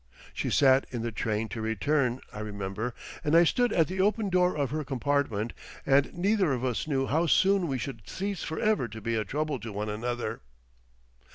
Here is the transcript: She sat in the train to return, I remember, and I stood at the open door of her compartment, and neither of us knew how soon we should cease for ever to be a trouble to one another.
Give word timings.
She 0.33 0.49
sat 0.49 0.87
in 0.89 1.03
the 1.03 1.11
train 1.11 1.47
to 1.49 1.61
return, 1.61 2.21
I 2.33 2.39
remember, 2.39 2.95
and 3.23 3.35
I 3.37 3.43
stood 3.43 3.71
at 3.71 3.85
the 3.85 4.01
open 4.01 4.29
door 4.31 4.57
of 4.57 4.71
her 4.71 4.83
compartment, 4.83 5.53
and 5.85 6.11
neither 6.15 6.53
of 6.53 6.65
us 6.65 6.87
knew 6.87 7.05
how 7.05 7.27
soon 7.27 7.67
we 7.67 7.77
should 7.77 8.09
cease 8.09 8.41
for 8.41 8.57
ever 8.59 8.87
to 8.87 8.99
be 8.99 9.13
a 9.13 9.23
trouble 9.23 9.59
to 9.59 9.71
one 9.71 9.89
another. 9.89 10.41